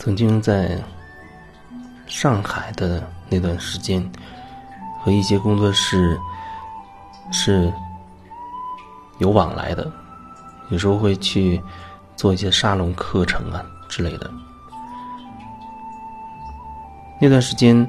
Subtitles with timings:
[0.00, 0.82] 曾经在
[2.06, 4.02] 上海的那段时间，
[4.98, 6.18] 和一些工作室
[7.30, 7.70] 是
[9.18, 9.92] 有往来的，
[10.70, 11.62] 有时候会去
[12.16, 14.30] 做一些沙龙课程啊之类的。
[17.20, 17.86] 那段时间，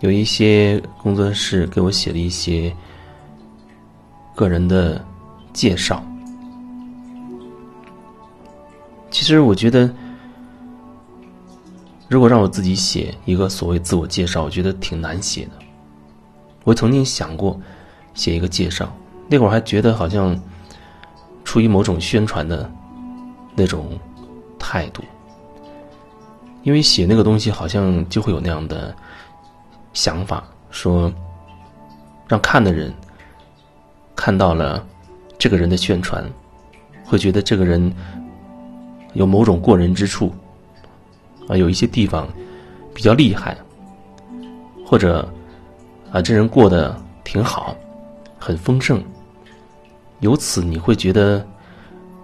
[0.00, 2.74] 有一些工作室给我写了一些
[4.34, 5.00] 个人的
[5.52, 6.02] 介绍。
[9.14, 9.88] 其实我觉得，
[12.08, 15.52] 如果让我自己写一个所谓自我介绍，我觉得挺难写的。
[16.64, 17.56] 我曾经想过
[18.12, 18.92] 写一个介绍，
[19.28, 20.36] 那会儿还觉得好像
[21.44, 22.68] 出于某种宣传的
[23.54, 23.96] 那种
[24.58, 25.00] 态度。
[26.64, 28.92] 因为写那个东西好像就会有那样的
[29.92, 31.12] 想法，说
[32.26, 32.92] 让看的人
[34.16, 34.84] 看到了
[35.38, 36.28] 这个人的宣传，
[37.04, 37.94] 会觉得这个人
[39.14, 40.32] 有某种过人之处，
[41.48, 42.28] 啊，有一些地方
[42.92, 43.56] 比较厉害，
[44.86, 45.28] 或者
[46.12, 47.74] 啊，这人过得挺好，
[48.38, 49.02] 很丰盛，
[50.20, 51.44] 由此你会觉得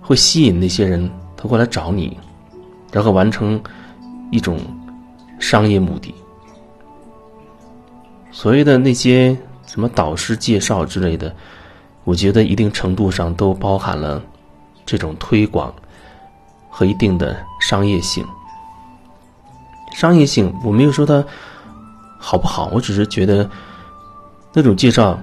[0.00, 2.16] 会吸引那些人他过来找你，
[2.92, 3.60] 然后完成。
[4.30, 4.58] 一种
[5.38, 6.12] 商业目的，
[8.32, 11.32] 所谓的那些什么导师介绍之类的，
[12.02, 14.20] 我觉得一定程度上都包含了
[14.84, 15.72] 这种推广
[16.76, 18.26] 和一定的商业性。
[19.92, 21.24] 商业性，我没有说它
[22.18, 23.48] 好不好，我只是觉得
[24.52, 25.16] 那种介绍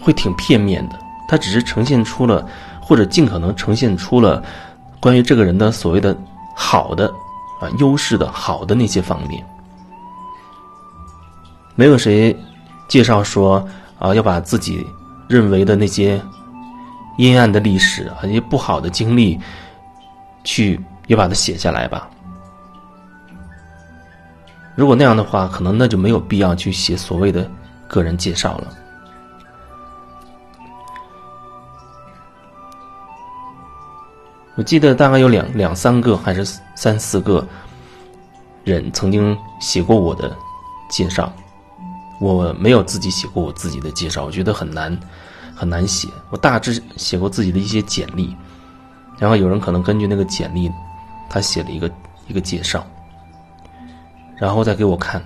[0.00, 2.48] 会挺片面的，它只是呈现出了
[2.80, 4.42] 或者尽可能呈现出了
[4.98, 6.16] 关于这个人的所谓的。
[6.60, 7.06] 好的，
[7.60, 9.46] 啊，优势的好的那些方面，
[11.76, 12.36] 没有谁
[12.88, 13.64] 介绍说
[13.96, 14.84] 啊，要把自己
[15.28, 16.20] 认为的那些
[17.18, 19.38] 阴暗的历史啊，一些不好的经历，
[20.44, 22.08] 去也把它写下来吧。
[24.74, 27.50] 如果那样的话，可能那就没有必要去写所谓的
[27.88, 28.68] 个人介绍了。
[34.54, 36.44] 我记得大概有两两三个还是
[36.76, 37.46] 三四个
[38.62, 40.36] 人曾经写过我的
[40.88, 41.32] 介绍，
[42.20, 44.96] 我没有自己写过我自己的介绍，我觉得很难
[45.58, 46.08] 很难写。
[46.30, 48.36] 我大致写过自己的一些简历，
[49.18, 50.70] 然后有人可能根据那个简历，
[51.28, 51.90] 他写了一个
[52.28, 52.86] 一个介绍，
[54.36, 55.22] 然后再给我看。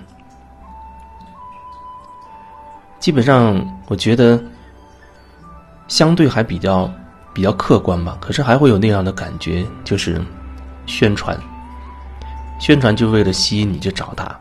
[2.99, 4.43] 基本上我觉得
[5.89, 6.91] 相对还比较。
[7.35, 10.23] 比较客观吧，可是还会有那样的感觉，就是
[10.85, 11.35] 宣传，
[12.61, 14.39] 宣传就为了吸引你去找他，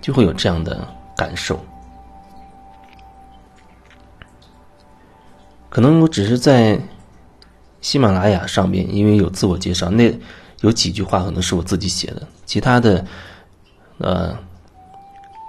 [0.00, 1.62] 就会有这样的感受。
[5.74, 6.80] 可能我只是在
[7.80, 10.16] 喜马拉雅上面，因为有自我介绍，那
[10.60, 13.04] 有几句话可能是我自己写的，其他的
[13.98, 14.38] 呃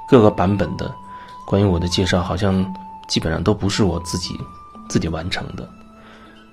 [0.10, 0.92] 各个版本的
[1.46, 2.66] 关于我的介绍，好像
[3.08, 4.36] 基本上都不是我自己
[4.90, 5.70] 自己完成的。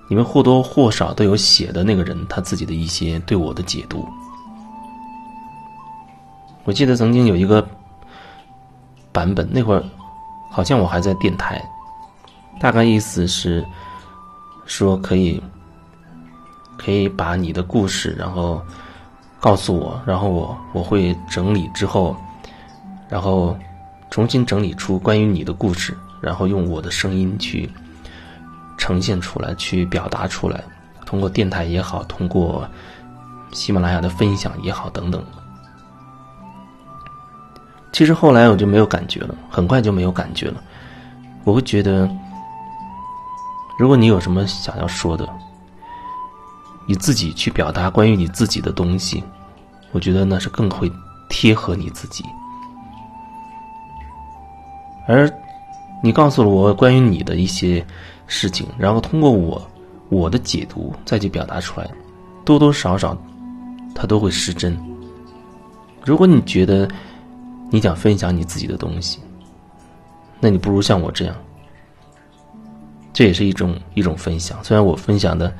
[0.07, 4.07] 你们或多或少都有写的那个人他自己的一些对我的解读。
[6.63, 7.67] 我记得曾经有一个
[9.11, 9.83] 版本，那会儿
[10.51, 11.59] 好像我还在电台，
[12.63, 13.61] 大概意思是
[14.65, 15.43] 说可以
[16.77, 18.61] 可以把你的故事，然后
[19.37, 22.15] 告诉我，然后我我会整理之后，
[23.09, 23.53] 然后
[24.09, 27.69] 重新整理出关于你的故事，然后用我的声音去。
[28.75, 30.61] 呈现出来，去表达出来，
[31.05, 32.67] 通过电台也好，通过
[33.51, 35.23] 喜马拉雅的分享也好，等等。
[37.93, 40.61] 其实后来我就没有感觉了，很快就没有感觉了。
[41.45, 42.09] 我会觉得，
[43.77, 45.27] 如果你有什么想要说的，
[46.87, 49.23] 你自己去表达关于你自己的东西，
[49.91, 50.91] 我觉得那是更会
[51.29, 52.23] 贴合你自己。
[55.07, 55.29] 而
[56.01, 57.85] 你告诉了我关于你的一些。
[58.25, 59.61] 事情，然后通过我
[60.07, 61.87] 我的解读再去表达出来，
[62.45, 63.15] 多多少少，
[63.93, 64.75] 它都会失真。
[66.05, 66.87] 如果你觉得
[67.69, 69.19] 你想分享你自己的东西，
[70.39, 71.35] 那你不如像我这样，
[73.13, 74.61] 这也是一种一种分享。
[74.63, 75.53] 虽然我分享的，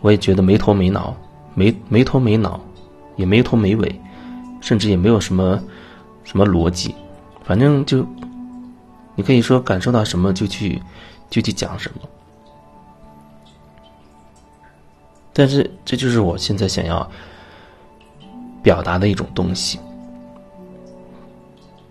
[0.00, 1.16] 我也觉得没头没脑，
[1.54, 2.60] 没没头没脑，
[3.16, 4.00] 也没头没尾，
[4.60, 5.58] 甚至也没有什么
[6.24, 6.94] 什么逻辑，
[7.44, 8.06] 反正就
[9.14, 10.82] 你可以说感受到什么就去。
[11.32, 12.06] 就去讲什么？
[15.32, 17.10] 但是这就是我现在想要
[18.62, 19.80] 表达的一种东西。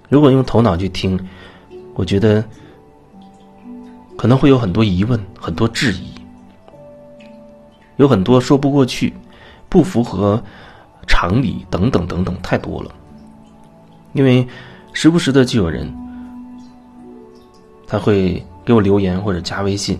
[0.10, 1.20] 如果用头脑去听，
[1.96, 2.46] 我觉得
[4.22, 6.12] 可能会有很多疑问、很多质疑，
[7.96, 9.12] 有很多说不过去，
[9.68, 10.40] 不符合
[11.08, 12.92] 常理等等等等太多了。
[14.14, 14.48] 因为
[14.94, 15.92] 时不时的就有人
[17.88, 20.00] 他会给我留言或者加微信，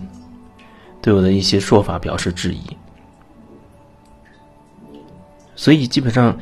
[1.00, 2.60] 对我的一些说法表示质疑，
[5.56, 6.38] 所以基本上，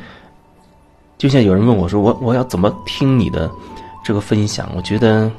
[1.16, 3.50] 就像有人问我说：“我我要怎么听你的
[4.04, 5.32] 这个分享？”我觉得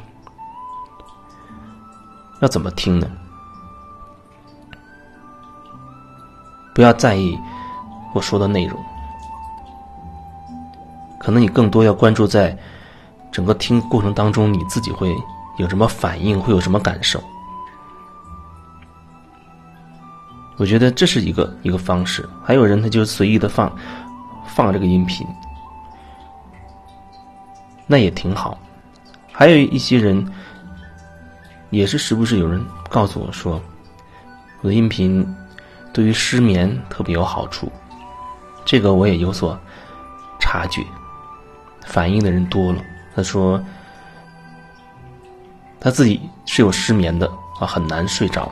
[2.41, 3.07] 要怎么听呢？
[6.73, 7.37] 不要在意
[8.13, 8.79] 我说的内容，
[11.19, 12.57] 可能你更多要关注在
[13.31, 15.15] 整个听过程当中，你自己会
[15.57, 17.21] 有什么反应，会有什么感受。
[20.57, 22.27] 我觉得这是一个一个方式。
[22.43, 23.71] 还有人他就随意的放
[24.45, 25.27] 放这个音频，
[27.85, 28.57] 那也挺好。
[29.31, 30.25] 还有一些人
[31.71, 33.59] 也是时不时有人告诉我说，
[34.61, 35.27] 我的音频。
[35.93, 37.69] 对于失眠特别有好处，
[38.63, 39.59] 这个我也有所
[40.39, 40.81] 察觉。
[41.85, 42.81] 反映的人多了，
[43.13, 43.61] 他说
[45.81, 47.29] 他自己是有失眠的
[47.59, 48.49] 啊，很难睡着。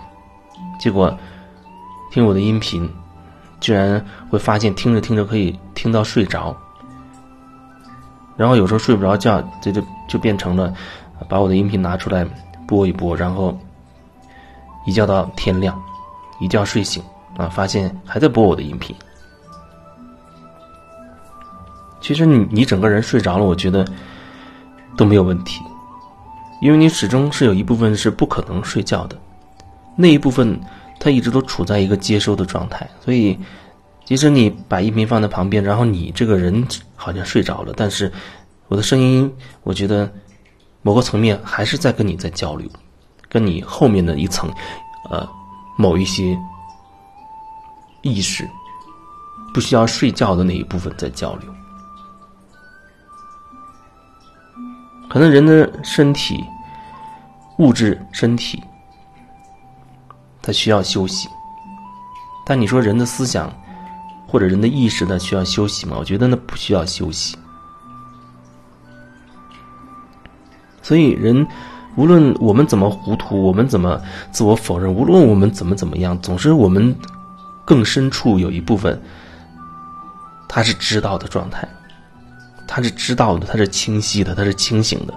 [0.77, 1.18] 结果
[2.12, 2.94] 听我的音频，
[3.62, 6.54] 居然会发现听着听着可以听到睡着。
[8.36, 10.74] 然后有时候睡不着觉，这就就变成了
[11.30, 12.27] 把我的音频拿出来
[12.69, 13.57] 播一播，然后
[14.86, 15.81] 一觉到天亮，
[16.39, 17.01] 一觉睡醒。
[17.38, 17.48] 啊！
[17.48, 18.94] 发现还在播我的音频。
[22.01, 23.86] 其实你你整个人睡着了，我觉得
[24.98, 25.62] 都没有问题，
[26.60, 29.18] 因为你始终是有一部分是不可能睡觉的，
[29.95, 30.60] 那一部分
[31.00, 32.86] 它一直都处在一个接收的状态。
[33.00, 33.39] 所以，
[34.04, 38.12] 即使你把音频放在旁边，然后你这个人好像睡着了，但是
[38.68, 39.31] 我的声音，
[39.63, 40.12] 我觉得
[40.90, 42.68] 某个层面还是在跟你在交流，
[43.30, 44.52] 跟你后面的一层，
[45.12, 45.30] 呃，
[45.78, 46.36] 某一些。
[48.02, 48.50] 意识
[49.54, 51.54] 不需要睡觉的那一部分在交流，
[55.10, 56.44] 可能人的身体、
[57.60, 58.64] 物质、身体，
[60.42, 61.30] 它需要休息。
[62.48, 63.54] 但你说人的思想
[64.26, 65.98] 或者人的意识呢需要休息吗？
[66.00, 67.38] 我觉得那不需要休息。
[70.90, 71.46] 所以人
[71.96, 74.02] 无论我们怎么糊涂，我们怎么
[74.32, 76.96] 自我否认，无论我们怎么怎么样，总是我们。
[77.64, 79.00] 更深处有一部分，
[80.48, 81.70] 他是知道的状态，
[82.68, 85.14] 他是知道的，他是清晰的，他是清醒的。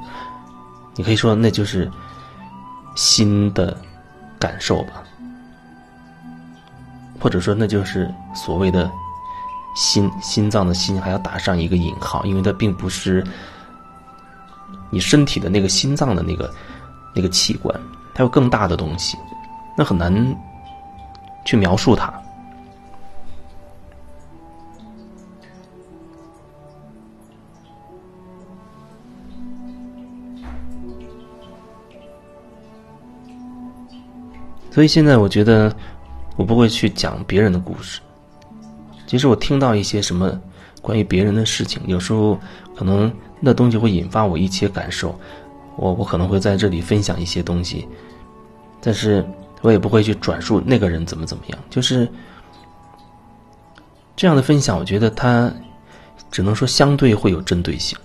[0.95, 1.91] 你可以说那就是
[2.95, 3.75] 心的
[4.39, 5.03] 感受吧，
[7.19, 8.93] 或者说那就是所谓的
[9.75, 13.27] 心心脏的心，还要打上一个引号，因为它并不是
[14.93, 16.53] 你身体的那个心脏的那个
[17.15, 17.75] 那个器官，
[18.15, 19.17] 它有更大的东西，
[19.77, 20.13] 那很难
[21.47, 22.13] 去描述它。
[34.71, 35.75] 所以现在我觉得，
[36.37, 38.01] 我不会去讲别人的故事。
[39.07, 40.41] 其实我听到一些什么
[40.83, 42.39] 关于别人的事情，有时候
[42.77, 45.19] 可能那东西会引发我一些感受，
[45.77, 47.89] 我我可能会在这里分享一些东西，
[48.81, 49.25] 但是
[49.63, 51.59] 我也不会去转述那个人怎么怎么样。
[51.71, 52.07] 就是
[54.17, 55.51] 这样的分享，我觉得它
[56.31, 57.97] 只能说相对会有针对性，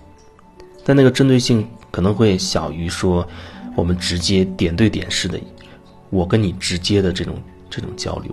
[0.86, 3.28] 但那个针对性可能会小于说
[3.76, 5.40] 我们直接点对点式的。
[6.10, 7.36] 我跟你直接的这种
[7.70, 8.32] 这种交流。